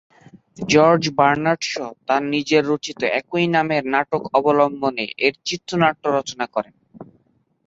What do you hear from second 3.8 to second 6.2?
নাটক অবলম্বনে এর চিত্রনাট্য